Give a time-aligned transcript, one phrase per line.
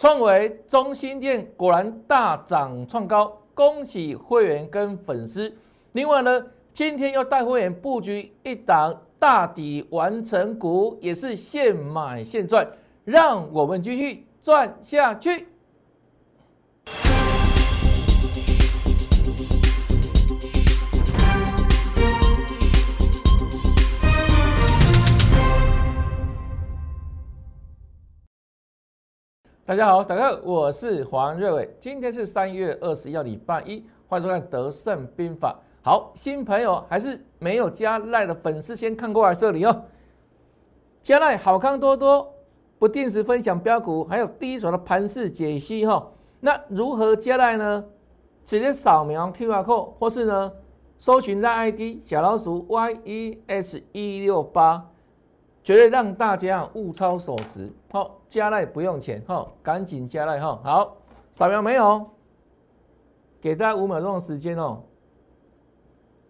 [0.00, 5.54] 创维、中心店果然大涨创高，恭喜会员跟粉丝。
[5.92, 6.42] 另外呢，
[6.72, 12.66] 今天要带会员布局一档大底完成股，也是现买现赚，
[13.04, 15.46] 让我们继续赚下去。
[29.70, 35.52] 大家好，大家好，我是黄瑞伟，今天是三月二十一号，礼拜一，欢迎收看《德胜兵法》。
[35.80, 39.84] 好，新朋友还是没有加赖的粉丝，先看过来这里哦。
[41.00, 42.34] 加赖好康多多，
[42.80, 46.04] 不定时分享标股，还有第一手的盘势解析哈。
[46.40, 47.84] 那如何加赖呢？
[48.44, 50.50] 直接扫描 QR code，或是呢
[50.98, 54.84] 搜寻在 ID 小老鼠 YES 一六八。
[55.62, 60.96] 绝对让大家物超所值，好加赖不用钱，哈，赶紧加赖哈，好
[61.30, 62.10] 扫描没有？
[63.42, 64.82] 给大家五秒钟的时间哦。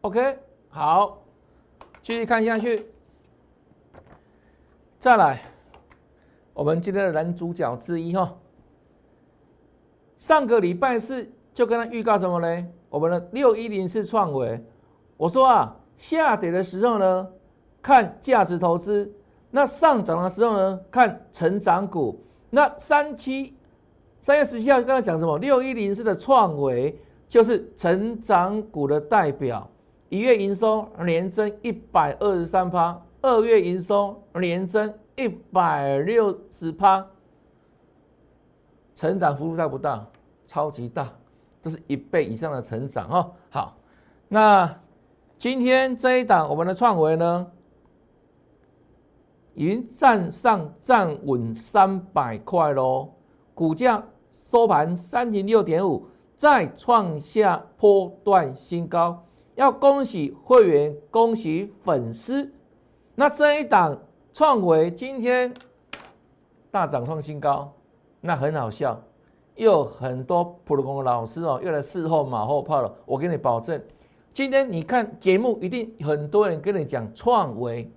[0.00, 1.18] OK，好，
[2.02, 2.86] 继续看下去。
[4.98, 5.42] 再来，
[6.52, 8.36] 我们今天的男主角之一哈，
[10.18, 12.66] 上个礼拜四就跟他预告什么呢？
[12.88, 14.62] 我们的六一零是创维，
[15.16, 17.28] 我说啊，下跌的时候呢，
[17.80, 19.14] 看价值投资。
[19.50, 22.18] 那上涨的时候呢，看成长股。
[22.50, 23.56] 那三七
[24.20, 25.38] 三月十七号刚才讲什么？
[25.38, 26.98] 六一零四的创维
[27.28, 29.68] 就是成长股的代表，
[30.08, 37.06] 一月营收年增一百二十三趴，二月营收年增一百六十趴，
[38.94, 40.04] 成长幅度大不大？
[40.46, 41.08] 超级大，
[41.62, 43.30] 这是一倍以上的成长哦。
[43.48, 43.76] 好，
[44.26, 44.76] 那
[45.38, 47.46] 今天这一档我们的创维呢？
[49.61, 53.11] 已经站上站稳三百块喽，
[53.53, 59.22] 股价收盘三零六点五，再创下波段新高。
[59.56, 62.51] 要恭喜会员，恭喜粉丝。
[63.14, 64.01] 那这一档
[64.33, 65.52] 创维今天
[66.70, 67.70] 大涨创新高，
[68.23, 68.98] 那很好笑，
[69.57, 72.90] 又有很多普通工老师哦，又来事后马后炮了。
[73.05, 73.79] 我给你保证，
[74.33, 77.92] 今天你看节目，一定很多人跟你讲创维。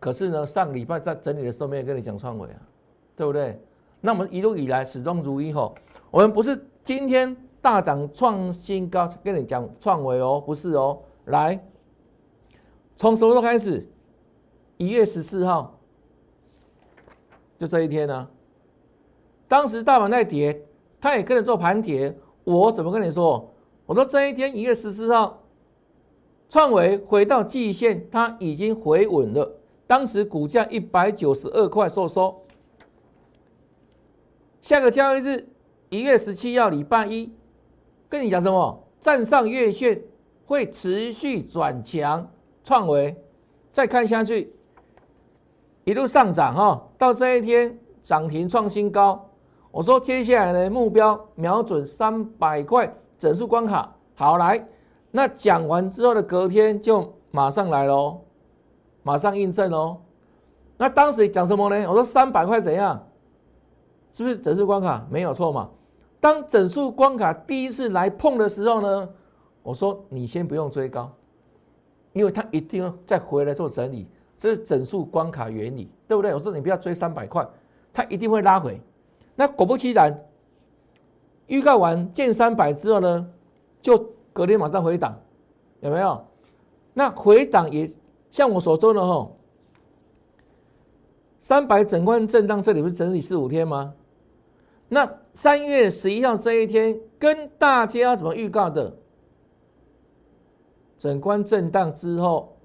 [0.00, 2.56] 可是呢，上礼拜在整理的时候没有跟你讲创维啊，
[3.14, 3.62] 对不对？
[4.00, 5.74] 那我们一路以来始终如一吼，
[6.10, 10.98] 我们不是今天大涨创新高跟你讲创维哦，不是哦。
[11.26, 11.62] 来，
[12.96, 13.86] 从什么时候开始？
[14.78, 15.78] 一月十四号，
[17.58, 18.26] 就这一天呢。
[19.46, 20.64] 当时大盘在跌，
[20.98, 22.16] 他也跟着做盘跌。
[22.44, 23.52] 我怎么跟你说？
[23.84, 25.42] 我说这一天一月十四号，
[26.48, 29.59] 创维回到季线，它已经回稳了。
[29.90, 32.42] 当时股价一百九十二块收收，
[34.60, 35.48] 下个交易日
[35.88, 37.34] 一月十七号礼拜一，
[38.08, 38.84] 跟你讲什么？
[39.00, 40.00] 站上月线
[40.46, 42.30] 会持续转强，
[42.62, 43.20] 创维
[43.72, 44.54] 再看下去，
[45.82, 49.28] 一路上涨哈，到这一天涨停创新高。
[49.72, 53.92] 我说接下来的目标瞄准三百块整数关卡。
[54.14, 54.64] 好来，
[55.10, 58.20] 那讲完之后的隔天就马上来喽。
[59.02, 59.98] 马上印证哦，
[60.76, 61.88] 那当时讲什么呢？
[61.88, 63.06] 我说三百块怎样？
[64.12, 65.70] 是不是整数关卡没有错嘛？
[66.18, 69.08] 当整数关卡第一次来碰的时候呢，
[69.62, 71.10] 我说你先不用追高，
[72.12, 74.06] 因为它一定要再回来做整理，
[74.36, 76.34] 这是整数关卡原理，对不对？
[76.34, 77.46] 我说你不要追三百块，
[77.92, 78.80] 它一定会拉回。
[79.36, 80.14] 那果不其然，
[81.46, 83.26] 预告完见三百之后呢，
[83.80, 85.18] 就隔天马上回档，
[85.80, 86.22] 有没有？
[86.92, 87.88] 那回档也。
[88.30, 89.30] 像我所说的哈，
[91.40, 93.92] 三百整关震荡，这里不是整理四五天吗？
[94.88, 98.96] 那三月十一号这一天，跟大家怎么预告的？
[100.98, 102.56] 整关震荡之后，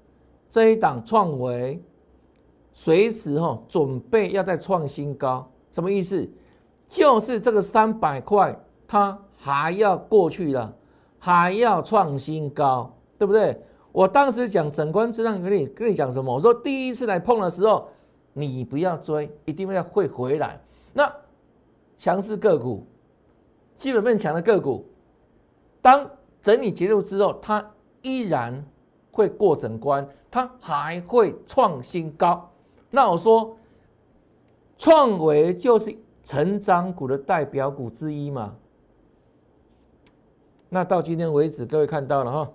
[0.50, 1.82] 这一档创维
[2.72, 6.28] 随时哈准备要再创新高，什么意思？
[6.88, 10.72] 就是这个三百块，它还要过去了，
[11.18, 13.60] 还要创新高，对不对？
[13.96, 16.34] 我当时讲整关之上跟你跟你讲什么？
[16.34, 17.88] 我说第一次来碰的时候，
[18.34, 20.60] 你不要追，一定要会回来。
[20.92, 21.10] 那
[21.96, 22.86] 强势个股，
[23.74, 24.84] 基本面强的个股，
[25.80, 26.10] 当
[26.42, 27.70] 整理结束之后，它
[28.02, 28.62] 依然
[29.12, 32.50] 会过整关，它还会创新高。
[32.90, 33.56] 那我说，
[34.76, 38.56] 创维就是成长股的代表股之一嘛。
[40.68, 42.52] 那到今天为止，各位看到了哈。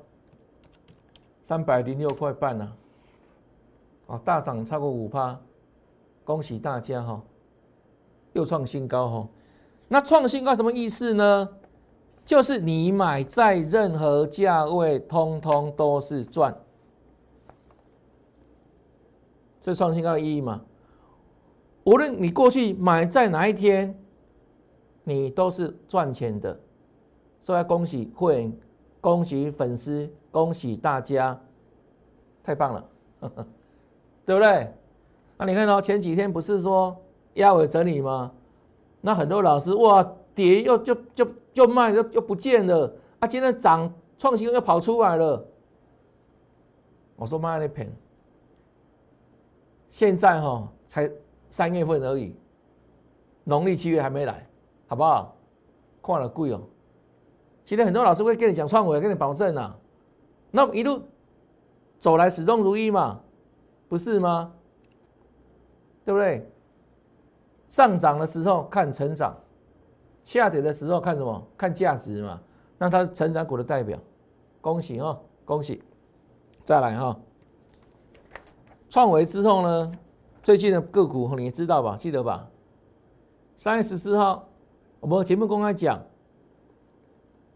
[1.42, 2.74] 三百零六块半呢，
[4.08, 5.40] 啊，大涨超过五趴，
[6.24, 7.22] 恭喜大家哈，
[8.34, 9.28] 又创新高哈。
[9.88, 11.50] 那创新高什么意思呢？
[12.24, 16.56] 就是你买在任何价位，通通都是赚。
[19.60, 20.62] 这创新高的意义嘛？
[21.84, 24.00] 无论你过去买在哪一天，
[25.04, 26.58] 你都是赚钱的。
[27.42, 28.58] 所以恭喜会员，
[29.02, 31.38] 恭喜粉丝，恭喜大家，
[32.44, 32.86] 太棒了，
[34.26, 34.72] 对不对？
[35.38, 36.96] 那你看到前几天不是说
[37.34, 38.32] 压尾整理吗？
[39.02, 45.44] 那很多老师哇，跌又就就就卖又又不见了，啊，今天涨创新又跑出来了。
[47.16, 47.92] 我说卖那片，
[49.90, 51.12] 现在哈才
[51.50, 52.36] 三月份而已，
[53.44, 54.48] 农历七月还没来，
[54.88, 55.36] 好不好？
[56.04, 56.62] 看了贵哦。
[57.66, 59.78] 今天很多老师会跟你讲创维，跟你保证啊，
[60.52, 61.02] 那一路
[62.00, 63.22] 走来始终如一嘛，
[63.88, 64.54] 不是吗？
[66.04, 66.50] 对不对？
[67.70, 69.36] 上涨的时候看成长，
[70.26, 71.48] 下跌的时候看什么？
[71.58, 72.42] 看价值嘛。
[72.78, 73.98] 那它是成长股的代表，
[74.60, 75.84] 恭喜哦，恭喜！
[76.64, 77.18] 再来哈，
[78.90, 79.92] 创维之后呢，
[80.42, 81.96] 最近的个股你知道吧？
[81.96, 82.50] 记得吧？
[83.56, 84.50] 三月十四号，
[85.00, 86.04] 我们节目公开讲，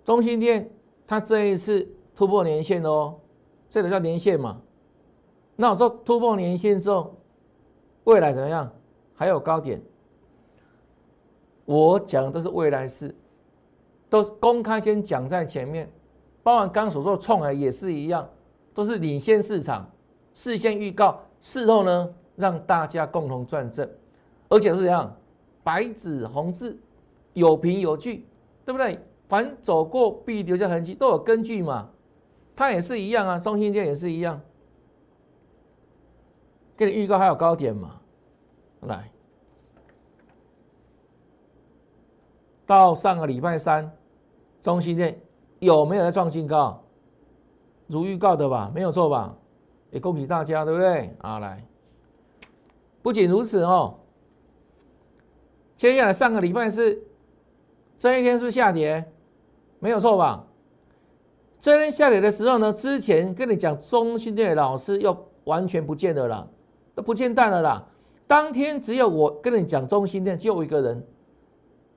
[0.06, 0.72] 中心店
[1.06, 1.86] 它这一次
[2.16, 3.16] 突破年线哦，
[3.69, 4.62] 这个叫年线嘛。
[5.57, 7.13] 那我说突破年线之后。
[8.06, 8.72] 未来怎么样？
[9.16, 9.81] 还有高点，
[11.66, 13.16] 我讲的都是未来事，
[14.07, 15.92] 都是公开先讲在前面。
[16.44, 18.30] 包含刚所说的创海也是一样，
[18.75, 19.90] 都是领先市场，
[20.36, 23.90] 事先预告，事后呢让大家共同赚正，
[24.50, 25.12] 而且是怎样？
[25.63, 26.80] 白纸红字，
[27.34, 28.28] 有凭有据，
[28.63, 29.00] 对不对？
[29.27, 31.89] 凡走过必留下痕迹，都有根据嘛。
[32.56, 34.39] 它也是一样啊，中心线也是一样。
[36.77, 38.00] 给你预告还有高点嘛？
[38.81, 39.12] 来，
[42.66, 43.92] 到上个礼拜三，
[44.62, 45.19] 中心店
[45.60, 46.83] 有没有在创新高？
[47.88, 49.36] 如预告的吧，没有错吧？
[49.92, 51.16] 也恭喜大家，对不对？
[51.19, 51.66] 啊，来，
[53.01, 54.00] 不仅如此哦，
[55.78, 57.01] 接下来上个礼拜是
[57.98, 59.10] 这一天是是下跌，
[59.86, 60.44] 没有错吧？
[61.62, 66.48] 这天下跌的时候呢，之前跟你讲中心店的老师又完全不见了啦。
[66.96, 67.86] 都不见蛋了啦！
[68.26, 71.06] 当天只有我跟你讲中心店，就一个人，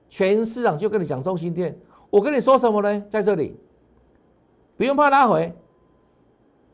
[0.07, 1.75] 全市场就跟你讲中心店。
[2.11, 3.03] 我跟你说什么呢？
[3.09, 3.57] 在这里，
[4.77, 5.51] 不用怕拉回，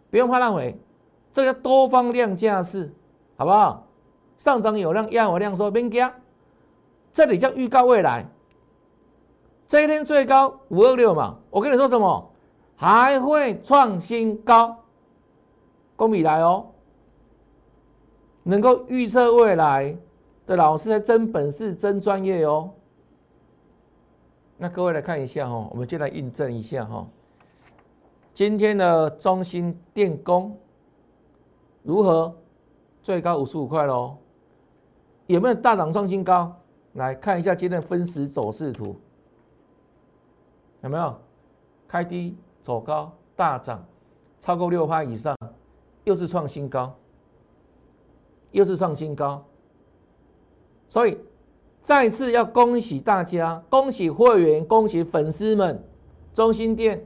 [0.09, 0.77] 不用怕拉回，
[1.31, 2.91] 这个多方量价是，
[3.37, 3.87] 好不好？
[4.37, 6.13] 上涨有量，压有量，说别加。
[7.13, 8.27] 这里叫预告未来，
[9.67, 11.37] 这一天最高五二六嘛。
[11.49, 12.31] 我跟你说什么？
[12.75, 14.77] 还会创新高，
[15.95, 16.67] 公米来哦。
[18.43, 19.97] 能够预测未来
[20.45, 22.69] 的老师，在真本事、真专业哦。
[24.57, 27.07] 那各位来看一下哈，我们就来印证一下哈。
[28.33, 30.57] 今天的中心电工
[31.81, 32.35] 如何？
[33.01, 34.17] 最高五十五块喽，
[35.27, 36.51] 有没有大涨创新高？
[36.93, 38.95] 来看一下今天的分时走势图，
[40.85, 41.13] 有没有？
[41.87, 43.83] 开低走高，大涨
[44.39, 45.35] 超过六趴以上，
[46.05, 46.95] 又是创新高。
[48.51, 49.43] 又是创新高，
[50.87, 51.17] 所以
[51.81, 55.83] 再次要恭喜大家，恭喜会员，恭喜粉丝们，
[56.33, 57.05] 中心店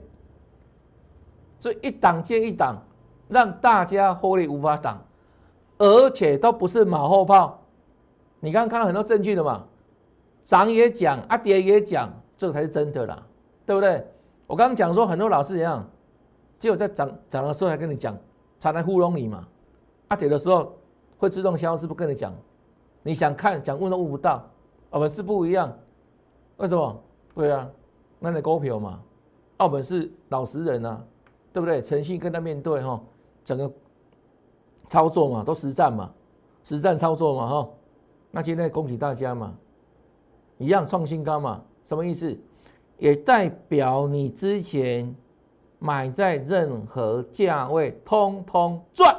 [1.60, 2.84] 这一档接一档，
[3.30, 5.04] 让大家获利无法挡，
[5.80, 7.64] 而且都不是马后炮。
[8.42, 9.66] 你刚刚看到很多证据的嘛，
[10.44, 13.26] 涨也讲，阿跌也讲，这才是真的啦，
[13.70, 14.04] 对不对？
[14.48, 15.88] 我刚刚讲说很多老师一样，
[16.58, 18.18] 只有在涨涨的时候才跟你讲，
[18.60, 19.48] 才能糊弄你嘛，
[20.08, 20.74] 阿跌的时候。
[21.20, 22.34] 会自动消失，不跟你讲，
[23.04, 24.42] 你想看想问都问不到，
[24.90, 25.72] 我们是不一样，
[26.58, 27.04] 为什么？
[27.36, 27.70] 对啊，
[28.20, 29.00] 那你股票嘛，
[29.58, 31.00] 澳门是老实人呐，
[31.52, 31.80] 对不对？
[31.82, 33.00] 诚信跟他面对哈，
[33.44, 33.70] 整个
[34.88, 36.10] 操作嘛，都实战嘛，
[36.64, 37.70] 实战操作嘛哈。
[38.32, 39.54] 那今天恭喜大家嘛，
[40.58, 42.36] 一样创新高嘛，什么意思？
[43.00, 45.16] 也代表你之前
[45.80, 49.16] 买在任何价位，通通赚。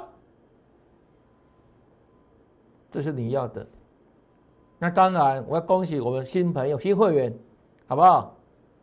[2.91, 3.67] 这是你要的，
[4.79, 7.33] 那当然我要恭喜我们新朋友、新会员，
[7.87, 8.37] 好不好？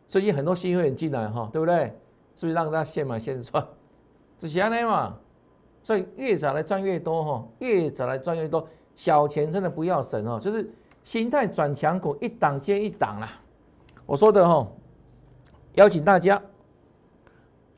[0.08, 1.94] 最近很多新会员进来哈，对不对？
[2.34, 3.66] 所以让大家现买现赚，
[4.38, 5.14] 这是安尼嘛？
[5.82, 10.70] 所以越早来赚越多哈，越早来赚越多，小钱真的不要省哦，就是
[11.04, 13.30] 心态转强股一档接一档啦。
[14.06, 14.66] 我说的哈，
[15.78, 16.42] 邀请大家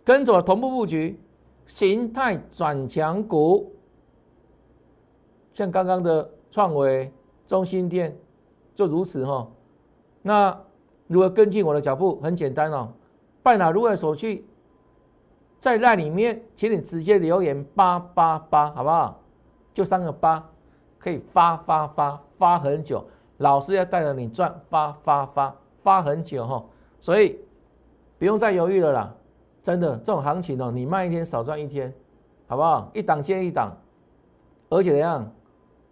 [0.03, 1.21] 跟着我同步布局，
[1.67, 3.75] 形态转强股。
[5.53, 7.13] 像刚刚的创维、
[7.47, 8.17] 中心店
[8.75, 9.47] 就如此哈，
[10.23, 10.59] 那
[11.09, 12.19] 如何跟进我的脚步？
[12.23, 12.91] 很简单哦，
[13.43, 14.47] 拜哪如何手续，
[15.59, 19.21] 在那里面，请你直接留言八八八，好不好？
[19.75, 20.49] 就三个八，
[20.99, 23.05] 可以发发发发很久。
[23.37, 26.65] 老师要带着你赚，发发发发很久哈，
[26.99, 27.39] 所以
[28.21, 29.15] 不用再犹豫了啦。
[29.63, 31.93] 真的，这种行情哦，你慢一天少赚一天，
[32.47, 32.91] 好不好？
[32.95, 33.75] 一档接一档，
[34.69, 35.33] 而且怎样？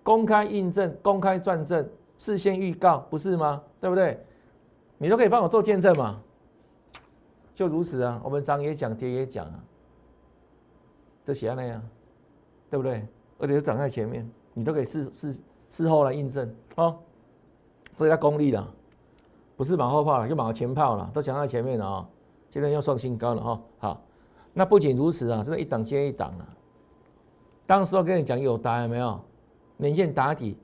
[0.02, 3.62] 公开印证、公开转正、事先预告，不是吗？
[3.80, 4.22] 对不对？
[4.98, 6.20] 你都可以帮我做见证嘛？
[7.54, 9.64] 就如此啊，我们涨也讲，跌也讲啊，
[11.24, 11.82] 都写那样，
[12.70, 13.06] 对不对？
[13.38, 15.36] 而且涨在前面，你都可以事事
[15.70, 16.98] 事后来印证哦。
[17.96, 18.66] 这叫功力了，
[19.56, 22.08] 不是马后炮了，就马前炮了，都讲在前面了啊。
[22.50, 24.02] 今天又创新高了哈，好，
[24.54, 26.48] 那不仅如此啊，真的一档接一档啊。
[27.66, 29.20] 当时我跟你讲有答案没有？
[29.76, 30.56] 年线打底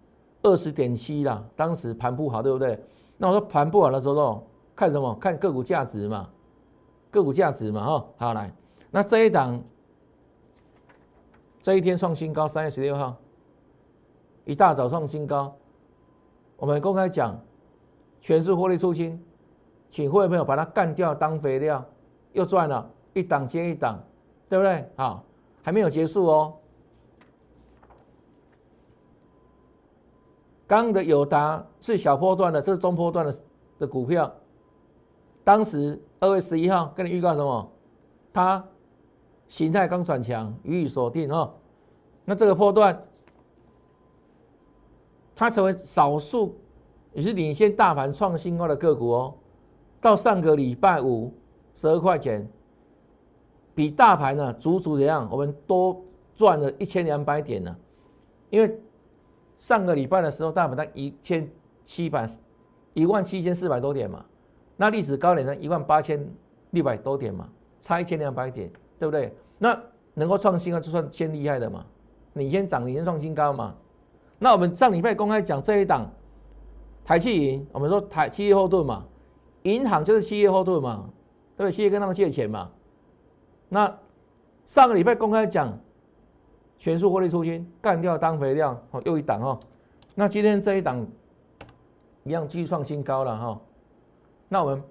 [0.43, 2.83] 二十点七啦，当时盘不好，对不对？
[3.19, 5.15] 那我说盘不好的时候看什么？
[5.17, 6.29] 看个股价值嘛，
[7.11, 8.53] 个股价值嘛，哈，好来，
[8.91, 9.63] 那这一档
[11.61, 13.15] 这一天创新高，三月十六号
[14.45, 15.55] 一大早创新高，
[16.57, 17.39] 我们公开讲
[18.21, 19.23] 全是获利出清。
[19.95, 21.83] 请会员朋友把它干掉当肥料，
[22.33, 24.03] 又赚了一档接一档，
[24.49, 24.85] 对不对？
[24.97, 25.23] 好，
[25.63, 26.53] 还没有结束哦。
[30.67, 33.35] 刚的友达是小波段的，这是中波段的
[33.79, 34.29] 的股票。
[35.45, 37.73] 当时二月十一号跟你预告什么？
[38.33, 38.67] 它
[39.47, 41.55] 形态刚转强，予以锁定哦。
[42.25, 43.01] 那这个波段，
[45.37, 46.59] 它成为少数
[47.13, 49.35] 也是领先大盘创新高的个股哦。
[50.05, 51.33] 到上个礼拜五
[51.75, 52.47] 十二块钱，
[53.75, 55.27] 比大盘呢足足怎样？
[55.33, 55.99] 我们多
[56.35, 57.75] 赚了一千两百点呢。
[58.51, 58.79] 因为
[59.59, 61.51] 上个礼拜的时候，大盘在一千
[61.87, 62.29] 七百
[62.93, 64.23] 一万七千四百多点嘛，
[64.77, 66.23] 那历史高点呢一万八千
[66.73, 67.49] 六百多点嘛，
[67.81, 69.35] 差一千两百点，对不对？
[69.57, 69.75] 那
[70.13, 71.83] 能够创新啊就算先厉害的嘛。
[72.35, 73.75] 你先涨，你先创新高嘛。
[74.39, 76.07] 那我们上礼拜公开讲这一档
[77.07, 79.03] 台气银，我们说台气后盾嘛。
[79.65, 81.11] 银行就是企业后盾嘛，
[81.57, 81.73] 对不对？
[81.73, 82.71] 企业跟他们借钱嘛。
[83.69, 83.93] 那
[84.65, 85.79] 上个礼拜公开讲，
[86.79, 89.59] 全数获利出清，干掉当肥料，哦，又一档哦。
[90.15, 91.07] 那今天这一档
[92.23, 93.61] 一样继续创新高了哈。
[94.49, 94.83] 那我们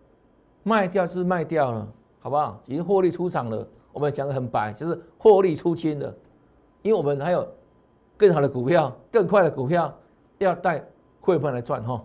[0.64, 1.88] 卖掉是卖掉了，
[2.20, 2.60] 好不好？
[2.66, 3.68] 已经获利出场了。
[3.92, 6.14] 我们讲的很白，就是获利出清了，
[6.82, 7.48] 因为我们还有
[8.18, 9.94] 更好的股票、更快的股票
[10.40, 10.84] 要带
[11.22, 12.04] 会员来赚哈。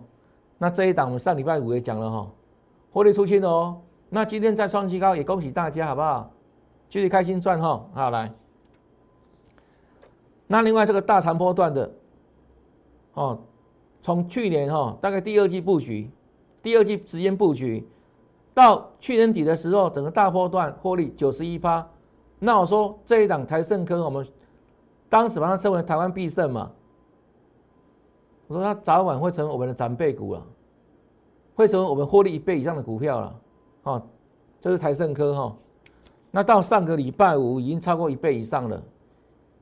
[0.59, 2.31] 那这一档我们上礼拜五也讲了哈。
[2.91, 6.31] 获利出清了哦，那今天再创新高，也恭喜大家，好不好？
[6.89, 8.33] 继续开心赚哈，好来。
[10.47, 11.91] 那另外这个大长波段的，
[13.13, 13.39] 哦，
[14.01, 16.09] 从去年哈大概第二季布局，
[16.63, 17.87] 第二季时间布局，
[18.55, 21.87] 到去年底的时候，整个大波段获利九十一趴。
[22.39, 24.25] 那我说这一档台盛科，我们
[25.07, 26.71] 当时把它称为台湾必胜嘛，
[28.47, 30.43] 我说它早晚会成为我们的长辈股了。
[31.59, 33.39] 会成为我们获利一倍以上的股票了，
[33.83, 34.01] 哦，
[34.61, 35.57] 这是台盛科哈，
[36.31, 38.81] 那到上个礼拜五已经超过一倍以上了，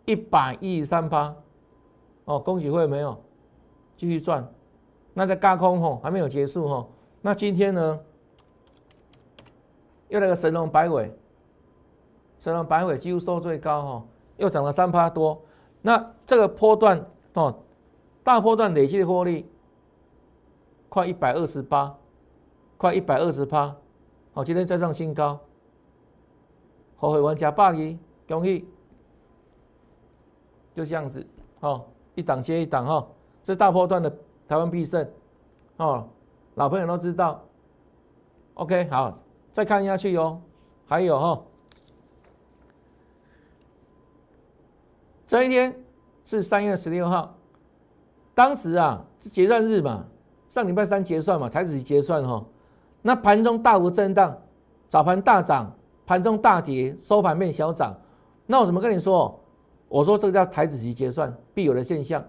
[0.06, 1.36] 一百一十三八，
[2.25, 3.20] 哦，恭喜会没有？
[3.96, 4.48] 继续赚，
[5.16, 6.88] 那在高空吼还没有结束哈，
[7.20, 8.00] 那今天呢，
[10.10, 11.12] 又来个神龙摆尾，
[12.39, 14.06] 神龙摆尾几乎收最高哈，
[14.38, 15.42] 又涨了三趴多，
[15.82, 17.56] 那这个波段哦，
[18.24, 19.50] 大波段累计的获利。
[20.89, 21.96] 快一百二十八，
[22.77, 23.75] 快一百二十八，
[24.34, 25.39] 好，今天再创新高，
[26.96, 28.67] 后悔玩家霸一，恭喜，
[30.74, 31.25] 就这样子，
[31.60, 33.08] 哦，一档接一档哦，
[33.44, 34.10] 这大波段的
[34.48, 35.08] 台湾必胜，
[35.77, 36.08] 哦，
[36.56, 37.44] 老朋友都知道
[38.56, 39.20] ，OK，好，
[39.51, 40.41] 再看下去哟，
[40.86, 41.44] 还有哈，
[45.27, 45.84] 这一天
[46.24, 47.36] 是三月十六号，
[48.34, 50.06] 当时啊是结算日嘛。
[50.58, 52.44] 上礼拜三结算嘛，台子结算哈，
[53.04, 54.36] 那盘中大幅震荡，
[54.90, 55.72] 早盘大涨，
[56.04, 57.96] 盘中大跌，收盘变小涨。
[58.48, 59.40] 那我怎么跟你说？
[59.88, 62.26] 我说这个叫台子期结算必有的现象。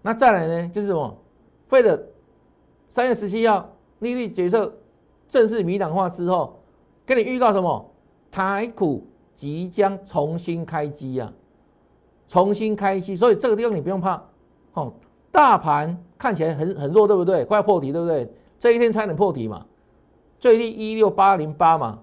[0.00, 1.14] 那再来呢，就是什么？
[1.68, 2.00] 费了
[2.88, 3.68] 三月十七号
[3.98, 4.72] 利率决策
[5.28, 6.58] 正式明朗化之后，
[7.04, 7.92] 跟你预告什么？
[8.30, 11.30] 台股即将重新开机呀，
[12.28, 13.14] 重新开机。
[13.14, 14.22] 所以这个地方你不用怕，
[14.72, 14.94] 哦。
[15.32, 17.44] 大盘看起来很很弱，对不对？
[17.44, 18.32] 快要破底，对不对？
[18.58, 19.66] 这一天才能破底嘛？
[20.38, 21.98] 最低一六八零八嘛，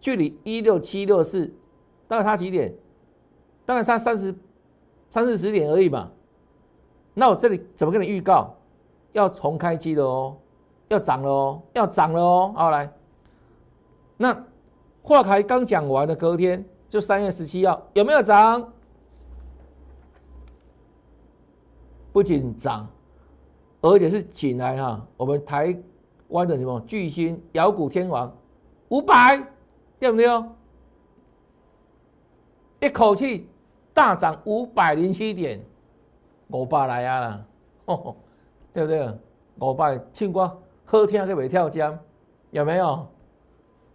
[0.00, 1.52] 距离一六七六四，
[2.08, 2.74] 大概差几点？
[3.64, 4.34] 大概差三十、
[5.10, 6.10] 三四十点而已嘛。
[7.14, 8.56] 那我这里怎么跟你预告？
[9.12, 10.36] 要重开机了哦，
[10.88, 12.52] 要涨了哦，要涨了哦。
[12.56, 12.90] 好来，
[14.16, 14.44] 那
[15.02, 18.72] 话台刚讲完的隔天就三月十七号有没有涨？
[22.12, 22.86] 不仅涨，
[23.80, 25.76] 而且是请来哈我们台
[26.28, 28.32] 湾的什么巨星摇股天王
[28.88, 29.42] 五百，
[29.98, 30.46] 对不对哦？
[32.80, 33.48] 一口气
[33.94, 35.64] 大涨五百零七点，
[36.48, 37.44] 五百来啊啦，
[38.72, 39.18] 对不对？
[39.60, 41.98] 五百庆光喝天个尾跳江，
[42.50, 43.06] 有没有？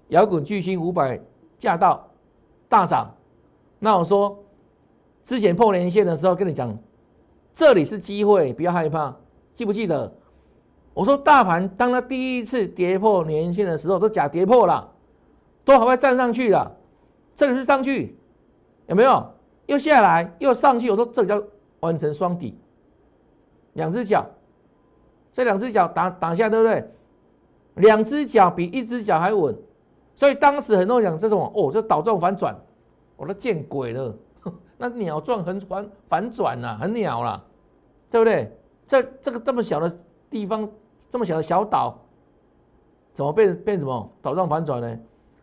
[0.10, 1.20] 摇滚巨星五百
[1.58, 2.08] 驾到
[2.70, 3.14] 大涨，
[3.78, 4.42] 那我说
[5.24, 6.76] 之前破年线的时候跟你讲，
[7.58, 9.16] 这里是机会，不要害怕，
[9.56, 10.14] 记不记得？
[10.94, 14.88] 我说大盘当它第一次跌破年线的时候，都假跌破了，
[15.66, 16.78] 都还会站上去了，
[17.36, 18.16] 这里是上去。
[18.86, 19.28] 有没有
[19.66, 20.92] 又下来又上去？
[20.92, 21.42] 我说这叫
[21.80, 22.56] 完成双底，
[23.74, 24.24] 两只脚，
[25.34, 26.88] 这两只脚打打下，对不对？
[27.74, 29.58] 两只脚比一只脚还稳，
[30.16, 32.56] 所以当时很多人讲这种哦，这倒转反转，
[33.16, 34.16] 我都见鬼了，
[34.78, 37.44] 那鸟状很反反转呐，很鸟啦，
[38.10, 38.56] 对不对？
[38.86, 39.98] 这这个这么小的
[40.30, 40.70] 地方，
[41.10, 41.98] 这么小的小岛，
[43.14, 44.98] 怎么变变什么岛上反转呢？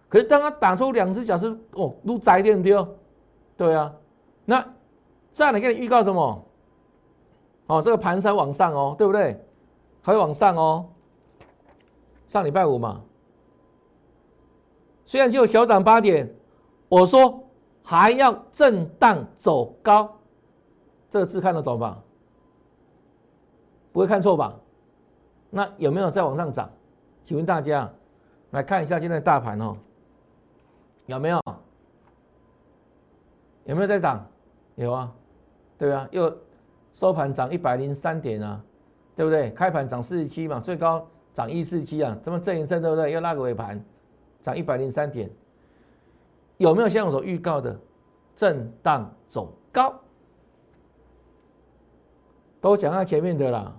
[0.08, 2.86] 可是当它打出两只脚是哦，都窄点丢。
[3.56, 3.92] 对啊，
[4.44, 4.64] 那
[5.32, 6.44] 这样你给你预告什么？
[7.66, 9.40] 哦，这个盘山往上哦，对不对？
[10.02, 10.86] 还会往上哦。
[12.28, 13.00] 上礼拜五嘛，
[15.04, 16.34] 虽然只有小涨八点，
[16.88, 17.43] 我说
[17.84, 20.10] 还要震荡走高，
[21.10, 22.02] 这个字看得懂吧？
[23.92, 24.52] 不会看错吧？
[25.50, 26.68] 那有没有再往上涨？
[27.22, 27.88] 请问大家
[28.50, 29.76] 来看一下今天的大盘哦，
[31.06, 31.40] 有没有？
[33.64, 34.26] 有没有在涨？
[34.74, 35.12] 有啊，
[35.78, 36.36] 对啊，又
[36.92, 38.60] 收盘涨一百零三点啊，
[39.14, 39.50] 对不对？
[39.52, 43.12] 开盘涨四十七嘛，最高涨一四七啊，这么震一震，对不对？
[43.12, 43.82] 又拉个尾盘，
[44.40, 45.30] 涨一百零三点，
[46.56, 47.78] 有没有像我所预告的
[48.36, 49.94] 震荡走高？
[52.60, 53.76] 都讲在前面的啦，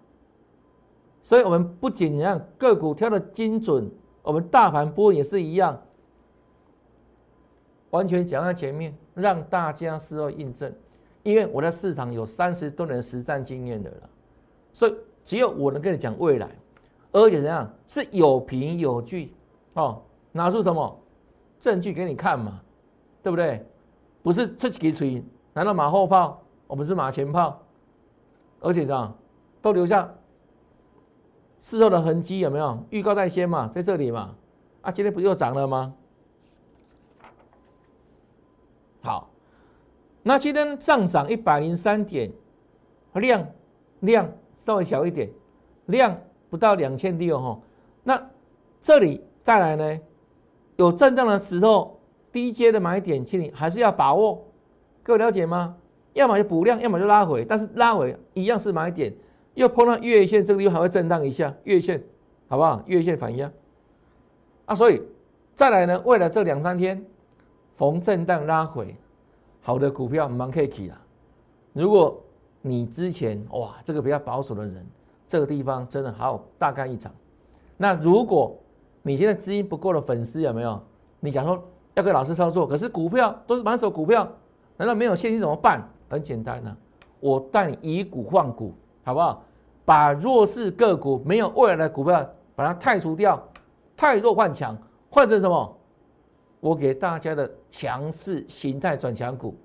[1.23, 3.89] 所以我们不仅让个股跳的精准，
[4.21, 5.81] 我们大盘波也是一样，
[7.89, 8.95] 完全讲在前面。
[9.15, 10.69] 让大家事后印证，
[11.23, 14.09] 因为我在市场有三十多年实战经验的了，
[14.73, 16.49] 所以只有我能跟你讲未来，
[17.13, 19.33] 而且怎样是有凭有据。
[19.75, 20.01] 哦，
[20.33, 21.01] 拿出什么
[21.61, 22.61] 证据给你看嘛，
[23.25, 23.65] 对不对？
[24.21, 26.43] 不是出几锤，难道马后炮？
[26.67, 27.59] 我们是马前炮，
[28.59, 29.17] 而且这样
[29.63, 30.13] 都留下
[31.59, 32.85] 事后的痕迹，有没有？
[32.91, 34.35] 预告在先嘛，在这里嘛，
[34.83, 35.95] 啊，今天不又涨了吗？
[39.01, 39.27] 好，
[40.21, 42.31] 那今天上涨一百零三点，
[43.13, 43.47] 量
[44.01, 45.31] 量稍微小一点，
[45.87, 46.15] 量
[46.51, 47.59] 不到两千六哈。
[48.03, 48.23] 那
[48.83, 49.99] 这里再来呢，
[50.75, 51.94] 有震荡的时候，
[52.35, 54.45] 低阶的买点，请你还是要把握。
[55.01, 55.77] 各位了解吗？
[56.11, 59.13] 要么就补量，要么就拉回，但是拉回一样是买点。
[59.53, 62.03] 又碰到月线这个地方还会震荡一下，月线
[62.49, 62.83] 好不好？
[62.87, 63.49] 月线反压
[64.65, 65.01] 啊，所以
[65.55, 67.01] 再来呢，为了这两三天。
[67.77, 68.95] 逢震荡拉回，
[69.61, 70.93] 好的股票蛮可以起的。
[71.73, 72.21] 如果
[72.61, 74.85] 你之前哇，这个比较保守的人，
[75.27, 77.13] 这个地方真的好大干一场。
[77.75, 78.57] 那如果
[79.01, 80.81] 你现在资金不够的粉丝有没有？
[81.19, 81.63] 你假如说
[81.95, 84.27] 要跟老师操作，可是股票都是满手股票，
[84.77, 85.81] 难道没有现金怎么办？
[86.07, 86.75] 很简单呢，
[87.19, 89.43] 我带你以股换股，好不好？
[89.83, 93.41] 把弱势个股没有未来的股票，把它汰除掉，
[93.97, 94.77] 汰弱换强，
[95.09, 95.77] 换成什么？
[96.59, 99.55] 我给大家的强势形态转强股，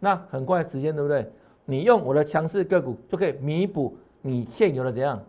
[0.00, 1.30] 那很快时间对不对？
[1.64, 5.22] 你用我的强势个股就可以弥补你现有的怎样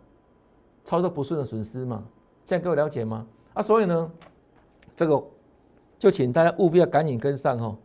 [0.84, 2.02] 操作不顺的损失嘛？
[2.46, 3.26] 这样各位了解吗？
[3.52, 4.10] 啊，所以呢，
[4.96, 5.22] 这个
[5.98, 7.76] 就请大家务必要赶紧跟上哦。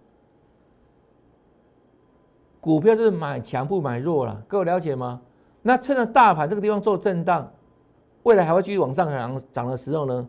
[2.62, 5.22] 股票是买强不买弱了，各位了解吗？
[5.62, 7.52] 那趁着大盘这个地方做震荡，
[8.24, 10.28] 未来还会继续往上涨涨的时候呢，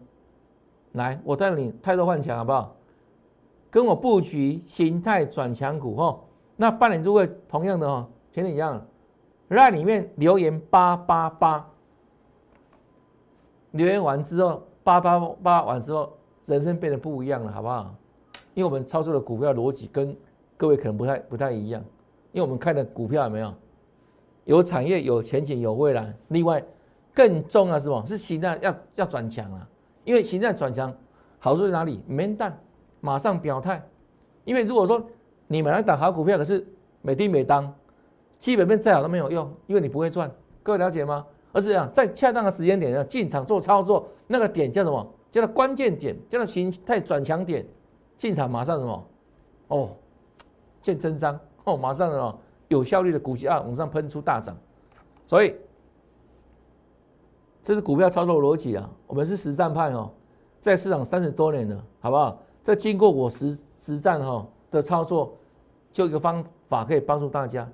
[0.92, 2.74] 来，我带你太多换强好不好？
[3.70, 6.20] 跟我布局形态转强股哈，
[6.56, 8.84] 那半年就会同样的哈，前天一样，
[9.48, 11.68] 在里面留言八八八，
[13.72, 16.12] 留言完之后八八八完之后，
[16.46, 17.94] 人生变得不一样了，好不好？
[18.54, 20.16] 因为我们操作的股票逻辑跟
[20.56, 21.82] 各位可能不太不太一样，
[22.32, 23.54] 因为我们看的股票有没有
[24.44, 26.64] 有产业有前景有未来，另外
[27.12, 28.04] 更重要是什么？
[28.06, 29.68] 是形态要要转强啊，
[30.04, 30.94] 因为形态转强
[31.38, 32.02] 好处在哪里？
[32.06, 32.58] 没蛋。
[33.00, 33.86] 马上表态，
[34.44, 35.04] 因为如果说
[35.46, 36.66] 你买来打好股票，可是
[37.02, 37.70] 每低每当，
[38.38, 40.30] 基本面再好都没有用，因为你不会赚。
[40.62, 41.26] 各位了解吗？
[41.52, 45.06] 而是这样在恰当的时间点要进场做操作，那个点叫什么？
[45.34, 47.66] 叫做关键点，叫做形态转强点，
[48.16, 49.06] 进场马上什么？
[49.66, 49.90] 哦，
[50.80, 54.56] 见真章哦，马上什么有效率的股价往上喷出大涨，
[55.26, 55.56] 所以
[57.64, 58.88] 这是股票操作逻辑啊。
[59.08, 60.08] 我们是实战派哦，
[60.60, 62.40] 在市场三十多年了，好不好？
[62.62, 65.36] 这经过我实实战哈的操作，
[65.92, 67.68] 就一个方法可以帮助大家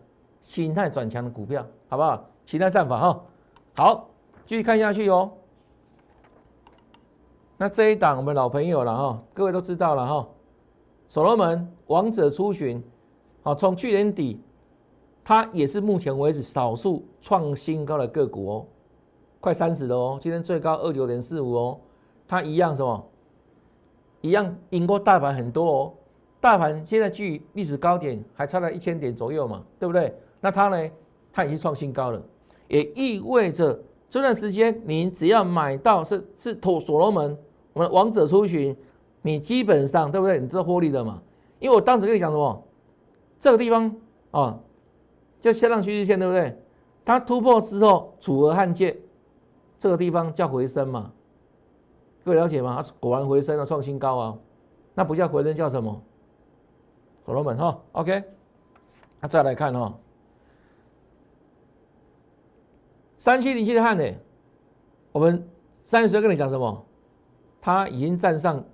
[0.44, 2.24] 心态转强的股票，好不好？
[2.46, 3.22] 形态战法哈。
[3.76, 4.08] 好，
[4.46, 5.30] 继续看下去哦。
[7.62, 10.26] 那这一档我们老朋友了哈，各位都知道了哈。
[11.10, 12.82] 所罗门王者出巡，
[13.42, 14.40] 好，从去年底，
[15.22, 18.66] 它也是目前为止少数创新高的个股哦，
[19.40, 21.78] 快三十了哦，今天最高二九点四五哦，
[22.26, 23.06] 它一样什么？
[24.22, 25.92] 一样赢过大盘很多哦。
[26.40, 30.18] 大盘现在距历史高点还差了一千点左右嘛，对不对？
[30.40, 30.90] 那它呢？
[31.30, 32.22] 它已经创新高了。
[32.68, 37.36] 也意味着这段时间，你只要买到是是妥所罗门，
[37.80, 38.76] 们王者出巡，
[39.22, 40.38] 你基本上对不对？
[40.38, 41.22] 你这获利的嘛？
[41.58, 42.64] 因为我当时跟你讲什么，
[43.38, 43.96] 这个地方
[44.30, 44.58] 啊，
[45.40, 46.56] 叫下降趋势线，对不对？
[47.04, 48.96] 它突破之后，楚河汉界，
[49.78, 51.10] 这个地方叫回升嘛？
[52.24, 52.80] 各位了解吗？
[52.80, 54.38] 它果然回升了，创新高啊！
[54.94, 56.02] 那不叫回升，叫什么？
[57.24, 58.22] 所罗门哈，OK，
[59.20, 59.96] 那再来看哈。
[63.18, 64.04] 三七零七的汉呢？
[65.12, 65.46] 我们
[65.84, 66.86] 三十跟你讲什么？
[67.60, 68.64] 它已经站上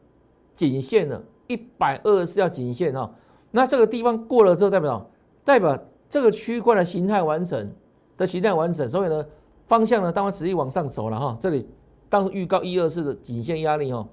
[0.55, 3.13] 颈线了，一百二十四要颈线哈。
[3.51, 5.11] 那这个地方过了之后，代表
[5.45, 7.73] 代表这个区块的形态完成
[8.17, 9.27] 的形态完成，所以呢，
[9.67, 11.37] 方向呢，当然持续往上走了哈。
[11.41, 11.69] 这里
[12.09, 14.07] 当时预告一二四的颈线压力哈，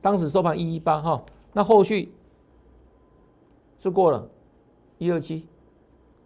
[0.00, 2.14] 当时收盘一一八哈，那后续
[3.78, 4.28] 是过了
[4.98, 5.48] 一二七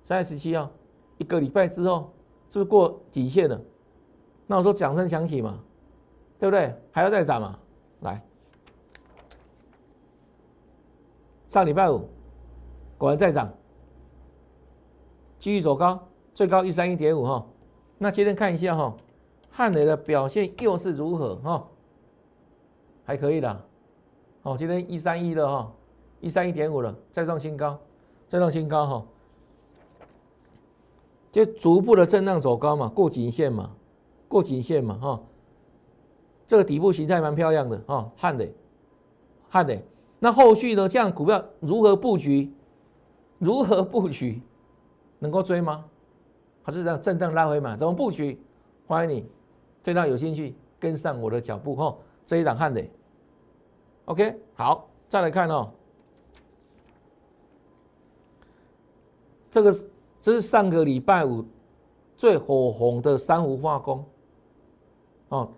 [0.02, 0.70] 三月十七号，
[1.18, 2.12] 一个礼拜之后。
[2.50, 3.60] 是不是过极限了？
[4.46, 5.60] 那我说掌声响起嘛，
[6.38, 6.74] 对不对？
[6.90, 7.58] 还要再涨嘛？
[8.00, 8.22] 来，
[11.48, 12.08] 上礼拜五
[12.96, 13.52] 果然再涨，
[15.38, 17.46] 继续走高，最高一三一点五哈。
[17.98, 18.94] 那今天看一下哈，
[19.50, 21.68] 汉雷的表现又是如何哈？
[23.04, 23.64] 还可以的，
[24.42, 25.72] 哦，今天一三一了哈，
[26.20, 27.78] 一三一点五了，再创新高，
[28.28, 29.06] 再创新高哈。
[31.32, 33.70] 就逐步的震荡走高嘛，过颈线嘛，
[34.28, 35.20] 过颈线嘛，哈，
[36.48, 38.48] 这个底部形态蛮漂亮的哈，汉的，
[39.48, 39.80] 汉的，
[40.18, 40.88] 那后续呢？
[40.88, 42.52] 这样股票如何布局？
[43.38, 44.42] 如何布局？
[45.20, 45.84] 能够追吗？
[46.62, 47.76] 还是这样震荡拉回嘛？
[47.76, 48.40] 怎么布局？
[48.86, 49.26] 欢迎你，
[49.82, 51.96] 对它有兴趣，跟上我的脚步哈。
[52.26, 52.84] 这一档汉的
[54.06, 55.70] ，OK，好，再来看哦，
[59.50, 59.88] 这个是。
[60.20, 61.44] 这是上个礼拜五
[62.16, 64.04] 最火红的珊瑚化工
[65.28, 65.48] 哦，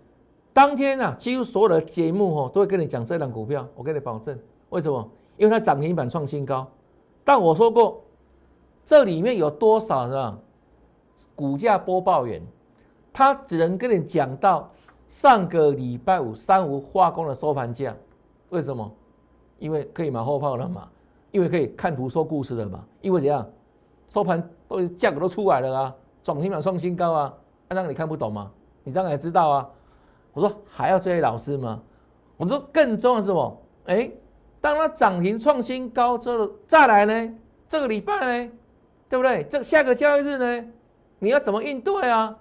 [0.53, 4.37] 当天啊，几乎所有的节目哦都会跟你讲这档股票，我跟你保证，
[4.69, 5.09] 为什么？
[5.37, 6.67] 因为它涨停板创新高。
[7.23, 8.03] 但我说过，
[8.83, 10.37] 这里面有多少是吧？
[11.35, 12.41] 股价播报员，
[13.13, 14.69] 他只能跟你讲到
[15.07, 17.95] 上个礼拜五珊瑚化工的收盘价。
[18.49, 18.91] 为什么？
[19.57, 20.89] 因为可以马后炮了嘛，
[21.31, 23.47] 因为可以看图说故事了嘛，因为怎样？
[24.09, 27.33] 收盘都价格都出来了啊，涨停板创新高啊，
[27.69, 28.51] 那你看不懂吗？
[28.83, 29.69] 你当然也知道啊。
[30.33, 31.81] 我说还要这些老师吗？
[32.37, 33.61] 我说更重要是什么？
[33.85, 34.11] 哎，
[34.59, 37.35] 当它涨停创新高之后再来呢？
[37.67, 38.51] 这个礼拜呢？
[39.09, 39.43] 对不对？
[39.43, 40.67] 这下个交易日呢？
[41.19, 42.37] 你要怎么应对啊？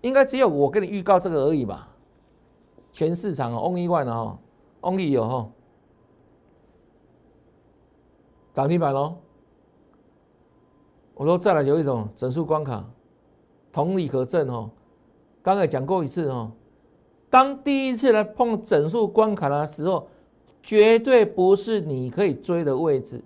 [0.00, 1.88] 应该只有我跟你预告这个而已吧？
[2.92, 4.38] 全市场哦，only one 哦
[4.80, 5.48] ，only 有哈，
[8.52, 9.16] 涨停板喽。
[11.14, 12.84] 我说再来有一种整数关卡，
[13.72, 14.70] 同理可证哦。
[15.42, 16.52] 刚才讲过一次哦，
[17.30, 20.08] 当第一次来碰整数关卡的时候，
[20.62, 23.22] 绝对不是你可以追的位置。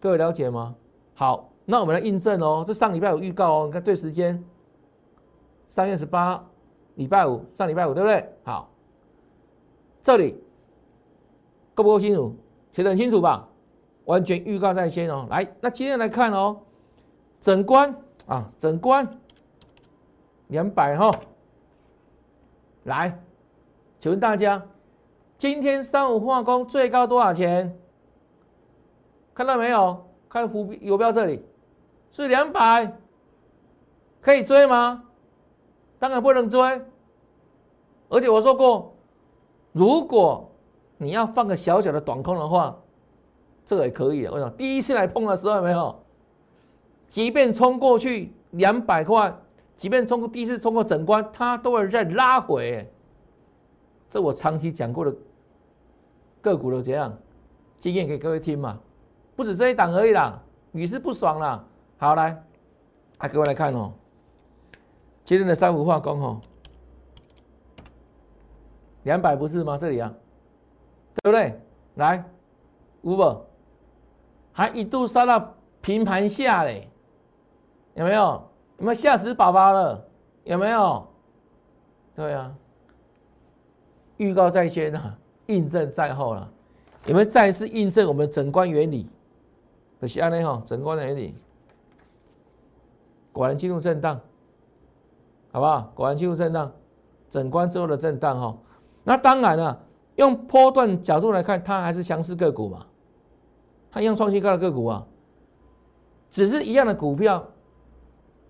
[0.00, 0.74] 各位了解吗？
[1.14, 2.64] 好，那我们来印证哦。
[2.66, 4.42] 这上礼拜有预告哦，你看对时间，
[5.68, 6.44] 三月十八，
[6.94, 8.28] 礼拜五，上礼拜五对不对？
[8.44, 8.70] 好，
[10.02, 10.36] 这里
[11.74, 12.34] 够不够清楚？
[12.70, 13.48] 写得很清楚吧？
[14.04, 15.26] 完全预告在先哦。
[15.30, 16.60] 来，那今天来看哦。
[17.40, 17.94] 整关
[18.26, 19.06] 啊，整关
[20.48, 21.10] 两百哈，
[22.86, 23.20] 来，
[23.98, 24.62] 请问大家，
[25.36, 27.76] 今天三五化工最高多少钱？
[29.34, 30.04] 看到没有？
[30.28, 31.44] 看浮游标这里
[32.10, 32.96] 是两百，
[34.20, 35.02] 可以追吗？
[35.98, 36.60] 当然不能追，
[38.08, 38.94] 而且我说过，
[39.72, 40.48] 如果
[40.96, 42.76] 你要放个小小的短空的话，
[43.64, 44.28] 这个也可以。
[44.28, 44.50] 为什么？
[44.50, 45.94] 第一次来碰的时候没有？
[47.08, 49.34] 即便冲过去两百块，
[49.76, 52.90] 即便通过第一次通过整关，它都会再拉回。
[54.08, 55.14] 这我长期讲过的
[56.40, 57.16] 个股的怎样
[57.78, 58.78] 经验给各位听嘛？
[59.34, 61.62] 不止这一档而已啦，屡试不爽啦。
[61.98, 62.42] 好来，
[63.18, 63.92] 啊各位来看哦，
[65.24, 66.40] 今天的三幅化工哦，
[69.02, 69.76] 两百不是吗？
[69.76, 70.12] 这里啊，
[71.22, 71.60] 对不对？
[71.96, 72.24] 来，
[73.02, 73.36] 五百，
[74.52, 76.88] 还一度杀到平盘下嘞，
[77.94, 78.48] 有没有？
[78.78, 80.04] 有没有吓死宝宝了？
[80.44, 81.06] 有没有？
[82.14, 82.54] 对啊。
[84.18, 85.14] 预告在先啊，
[85.46, 86.50] 印证在后了，
[87.06, 89.06] 有没有再次印证我们整关原理
[90.00, 90.42] 的下呢？
[90.42, 91.34] 哈，整关原理
[93.32, 94.18] 果然进入震荡，
[95.52, 95.92] 好不好？
[95.94, 96.72] 果然进入震荡，
[97.28, 98.56] 整关之后的震荡哈。
[99.04, 99.78] 那当然了，
[100.14, 102.78] 用波段角度来看，它还是强势个股嘛，
[103.90, 105.06] 它一样创新高的个股啊，
[106.30, 107.46] 只是一样的股票，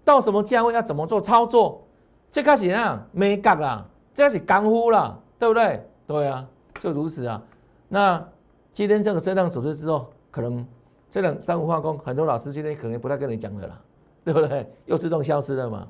[0.06, 1.82] 到什么价位要怎么做操作，
[2.30, 5.24] 这开始啊没搞啊，这是干呼了。
[5.38, 5.86] 对不对？
[6.06, 6.48] 对啊，
[6.80, 7.42] 就如此啊。
[7.90, 8.26] 那
[8.72, 10.66] 今天这个震荡走势之后，可能
[11.10, 13.78] 这两三五化工，很多老师今天可能不太跟你讲的啦，
[14.24, 14.66] 对不对？
[14.86, 15.86] 又自动消失了嘛，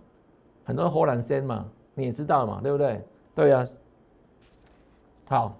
[0.64, 3.00] 很多火缆线嘛，你也知道嘛，对不对？
[3.36, 3.64] 对啊。
[5.28, 5.54] 好，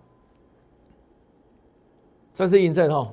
[2.35, 3.09] 这是印证哈。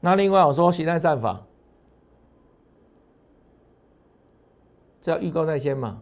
[0.00, 1.40] 那另外我说形态战法，
[5.04, 6.00] 这要预告在先嘛，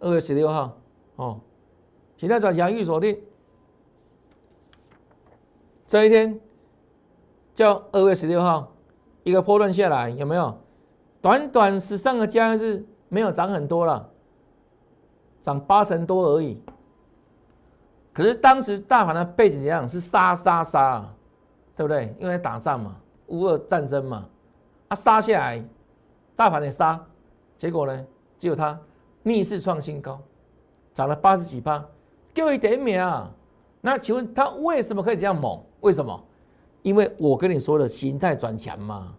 [0.00, 0.78] 二月十六号
[1.16, 1.38] 哦。
[2.16, 3.20] 形态转强预锁定，
[5.86, 6.40] 这一天
[7.52, 8.72] 叫二月十六号，
[9.22, 10.56] 一个波段下来有没有？
[11.20, 14.08] 短短十三个交易日没有涨很多了，
[15.42, 16.58] 涨八成多而已。
[18.14, 19.86] 可是当时大盘的背景怎样？
[19.86, 21.06] 是杀杀杀，
[21.76, 22.16] 对不对？
[22.18, 24.26] 因为打仗嘛，乌俄战争嘛，
[24.88, 25.62] 啊杀下来，
[26.34, 26.98] 大盘也杀，
[27.58, 28.06] 结果呢，
[28.42, 28.76] 只有它
[29.22, 30.20] 逆势创新高，
[30.92, 31.80] 涨了八十几趴。
[32.34, 33.32] 给我一点名啊！
[33.80, 35.62] 那请问他为什么可以这样猛？
[35.80, 36.20] 为什么？
[36.82, 39.14] 因为我跟你说的形态转强嘛，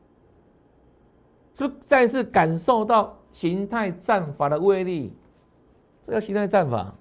[1.54, 5.16] 是不是再次感受到形态战法的威力？
[6.02, 6.94] 这叫形态战法。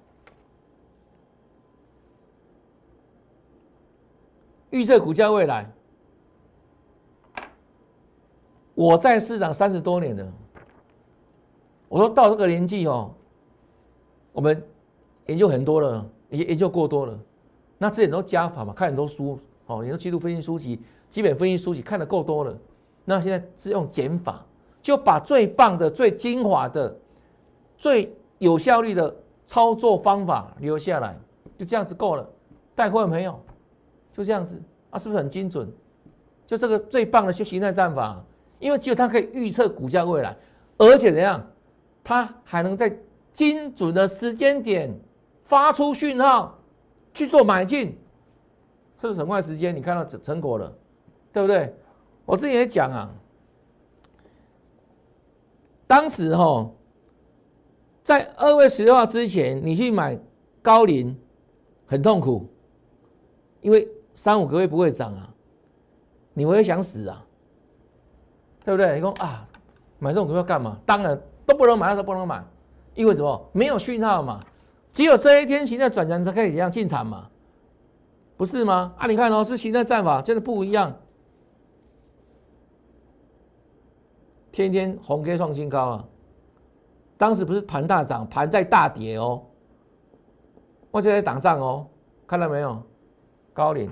[4.69, 5.69] 预测股价未来，
[8.75, 10.33] 我在市场三十多年了，
[11.93, 13.13] 我说到这个年纪哦，
[14.31, 14.61] 我们。
[15.27, 17.17] 研究很多了，研研究过多了，
[17.77, 20.77] 那这些都加法嘛，看很多书哦，研究技术分析书籍、
[21.09, 22.53] 基本分析书籍看的够多了。
[23.05, 24.45] 那现在是用减法，
[24.81, 26.93] 就把最棒的、最精华的、
[27.77, 29.15] 最有效率的
[29.47, 31.17] 操作方法留下来，
[31.57, 32.29] 就这样子够了。
[32.75, 33.39] 带货没有？
[34.11, 35.71] 就这样子啊，是不是很精准？
[36.45, 38.21] 就这个最棒的修形态战法，
[38.59, 40.35] 因为只有它可以预测股价未来，
[40.77, 41.41] 而且怎样，
[42.03, 42.97] 它还能在
[43.33, 44.93] 精准的时间点。
[45.45, 46.57] 发出讯号
[47.13, 47.89] 去做买进，
[48.99, 49.75] 是不是很快时间？
[49.75, 50.73] 你看到成成果了，
[51.33, 51.75] 对不对？
[52.25, 53.13] 我之前也讲啊，
[55.85, 56.71] 当时哈，
[58.03, 60.17] 在二月十六号之前，你去买
[60.61, 61.15] 高龄
[61.85, 62.49] 很痛苦，
[63.61, 65.29] 因为三五个月不会涨啊，
[66.33, 67.23] 你会想死啊，
[68.63, 68.95] 对不对？
[68.95, 69.47] 你说啊，
[69.99, 70.79] 买这种股票干嘛？
[70.85, 72.43] 当然都不能买，那时候不能买，
[72.95, 73.49] 因为什么？
[73.51, 74.43] 没有讯号嘛。
[74.91, 77.27] 只有这一天形态转强才可以这样进场嘛？
[78.37, 78.93] 不是吗？
[78.97, 80.93] 啊，你看哦，是形态战法真的不一样。
[84.51, 86.05] 天天红 K 创新高啊！
[87.17, 89.41] 当时不是盘大涨，盘在大跌哦。
[90.91, 91.87] 我就在打仗哦，
[92.27, 92.81] 看到没有？
[93.51, 93.89] 高领。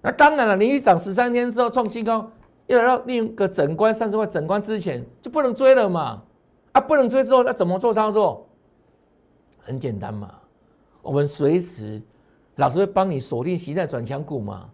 [0.00, 2.30] 那当然了，你一涨十三天之后创新高，
[2.66, 6.22] 要到另一个整关三十块整关之前就不能追了嘛？
[6.78, 8.46] 啊，不能追之后那怎么做操作？
[9.58, 10.32] 很简单嘛，
[11.02, 12.00] 我们随时
[12.54, 14.70] 老师会帮你锁定形态转强股嘛。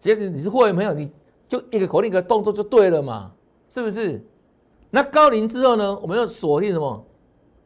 [0.00, 1.12] 只要你是会员朋友，你
[1.46, 3.30] 就一个口令一个动作就对了嘛，
[3.68, 4.24] 是不是？
[4.90, 7.04] 那高龄之后呢，我们要锁定什么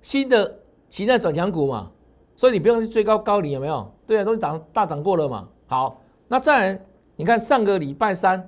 [0.03, 0.59] 新的
[0.90, 1.90] 形态转强股嘛。
[2.35, 3.90] 所以你不用去追高高龄有没有？
[4.05, 5.49] 对啊，都涨大涨过了嘛。
[5.66, 8.38] 好，那再来，你看上个礼拜三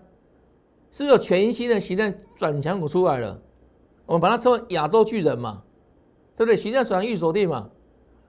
[0.90, 3.40] 是不是有全新的形态转强股出来了？
[4.08, 5.62] 我们把它称为亚洲巨人嘛，
[6.34, 6.56] 对不对？
[6.56, 7.68] 形态转预锁定嘛。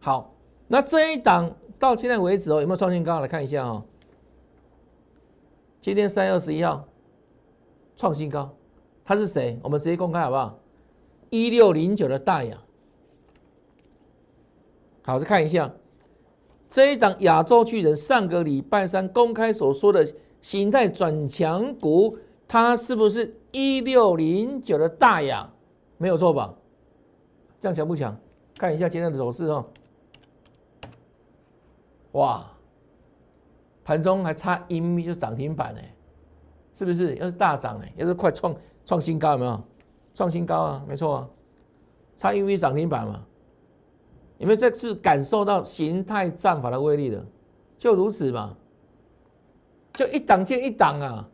[0.01, 0.35] 好，
[0.67, 3.21] 那这一档到现在为止哦，有没有创新高？
[3.21, 3.81] 来看一下哦。
[5.81, 6.85] 今天三月二十一号
[7.95, 8.53] 创新高，
[9.05, 9.57] 它是谁？
[9.63, 10.59] 我们直接公开好不好？
[11.29, 12.57] 一六零九的大雅。
[15.03, 15.71] 好，再看一下
[16.69, 20.05] 这一档亚洲巨人上个礼拜三公开所说的
[20.41, 22.17] 形态转强股，
[22.49, 25.49] 它是不是一六零九的大雅？
[25.99, 26.51] 没有错吧？
[27.59, 28.17] 这样强不强？
[28.57, 29.65] 看一下今天的走势哦。
[32.13, 32.49] 哇，
[33.83, 35.81] 盘中还差一米就涨停板呢，
[36.73, 37.15] 是不是？
[37.17, 39.61] 要是大涨呢，要是快创创新高，有没有？
[40.13, 41.29] 创新高啊，没错啊，
[42.17, 43.25] 差一米涨停板嘛。
[44.37, 47.23] 有没有这次感受到形态战法的威力的？
[47.77, 48.55] 就如此嘛，
[49.93, 51.29] 就一档接一档啊。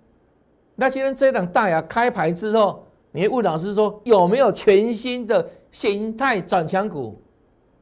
[0.76, 2.85] 那今天这一档大牙开牌之后，
[3.16, 7.18] 你会问老师说有没有全新的形态转强股？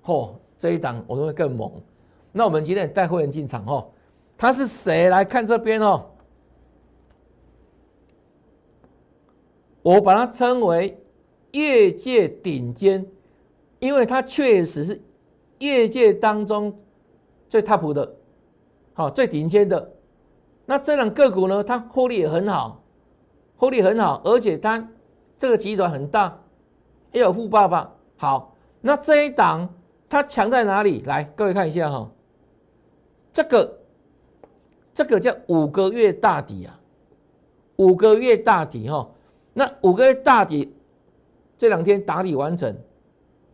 [0.06, 1.72] 嚯，这一档我认为更猛。
[2.32, 3.90] 那我们今天带会员进场哦，
[4.38, 5.10] 他是谁？
[5.10, 6.06] 来看这边哦，
[9.82, 10.96] 我把它称为
[11.52, 13.04] 业界顶尖，
[13.80, 15.02] 因为它确实是
[15.58, 16.78] 业界当中
[17.50, 18.16] 最 top 的，
[18.94, 19.92] 好最顶尖的。
[20.68, 22.84] 那这档个股呢，它获利也很好，
[23.58, 24.88] 获利很好，而且它
[25.44, 26.40] 这个集团很大，
[27.12, 27.94] 也有富爸爸。
[28.16, 29.68] 好，那这一档
[30.08, 31.02] 它强在哪里？
[31.02, 32.10] 来，各位看一下哈。
[33.34, 33.80] 这个
[34.94, 36.80] 这个叫五个月大底啊，
[37.76, 39.10] 五个月大底哈，
[39.52, 40.74] 那五个月大底
[41.58, 42.74] 这两天打底完成，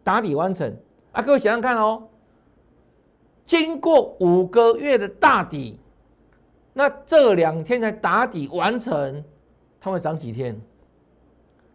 [0.03, 0.71] 打底完成
[1.11, 2.07] 啊，各位想想看哦，
[3.47, 5.79] 经过五个月的大底，
[6.71, 9.25] 那这两天才打底完成，
[9.81, 10.55] 它会涨几天？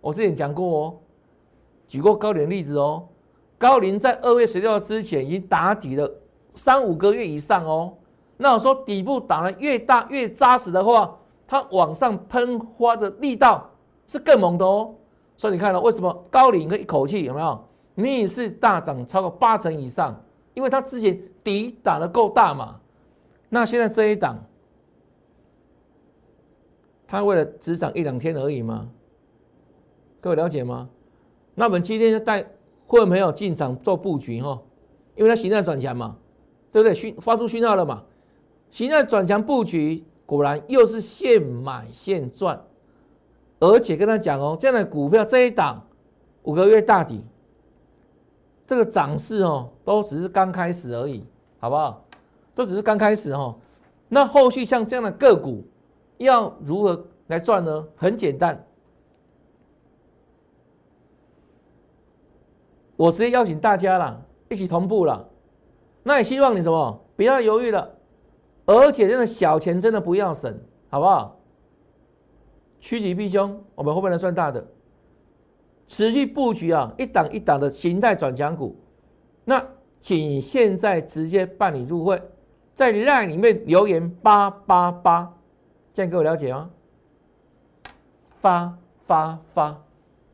[0.04, 0.94] 我之前讲过哦，
[1.88, 3.08] 举过高点例子哦，
[3.56, 6.10] 高龄在二月十六号之前已经打底了。
[6.52, 7.94] 三五个月以上哦，
[8.36, 13.70] 那我说底部打的越大越扎实的话，它往上喷花的力道
[14.06, 14.94] 是更猛的哦。
[15.38, 17.64] 所以你看到为什么高龄可以一口气有没有
[17.94, 20.14] 逆势大涨超过八成以上？
[20.52, 22.78] 因为它之前底打的够大嘛。
[23.48, 24.38] 那现在这一档，
[27.06, 28.86] 它为了只涨一两天而已吗？
[30.24, 30.88] 各位了解吗？
[31.54, 32.42] 那我们今天就带
[32.86, 34.58] 会没有进场做布局哈？
[35.16, 36.16] 因为它形态转强嘛。
[36.72, 36.94] 对不对？
[36.94, 38.02] 讯发出讯号了嘛？
[38.70, 42.58] 现在转强布局，果然又是现买现赚，
[43.60, 45.86] 而且跟他讲哦，这样的股票这一档
[46.44, 47.22] 五个月大底，
[48.66, 51.22] 这个涨势哦，都只是刚开始而已，
[51.58, 52.02] 好不好？
[52.54, 53.54] 都只是刚开始哦。
[54.08, 55.62] 那后续像这样的个股
[56.16, 57.86] 要如何来赚呢？
[57.94, 58.66] 很简单，
[62.96, 65.28] 我直接邀请大家了，一起同步了。
[66.02, 67.90] 那也希望你什么不要犹豫了，
[68.66, 70.58] 而且真的小钱真的不要省，
[70.90, 71.40] 好不好？
[72.80, 74.64] 趋吉避凶，我们后面来算大的，
[75.86, 78.76] 持续布局啊，一档一档的形态转强股。
[79.44, 79.64] 那
[80.00, 82.22] 请现在直接办理入会，
[82.74, 85.34] 在 line 里面留言八八八，
[85.94, 86.70] 这样各位了解吗？
[88.42, 89.82] 发发发，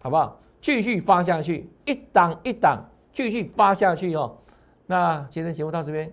[0.01, 0.41] 好不好？
[0.61, 4.37] 继续发下去，一档一档继续发下去哦。
[4.87, 6.13] 那今天节目到这边，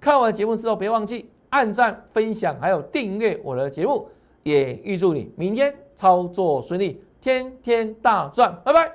[0.00, 4.08] 看完节目之后别忘记按赞、分享，还有订阅我的节目，
[4.42, 8.90] 也预祝你明天操作顺利，天天大赚，拜拜！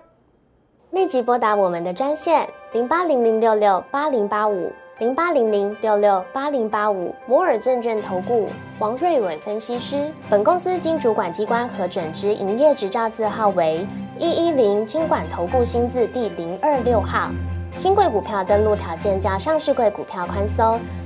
[0.91, 10.11] 立即拨打我们的专线零八零零六六八零八五零八零零六六八零八五摩尔证券投顾王瑞伟分析师。
[10.29, 17.31] 本公司经主管机关核准之营业执照字号为一一零金管投顾新字第零二六号。
[17.77, 20.77] 新贵股票登录条件较上市贵股票宽松，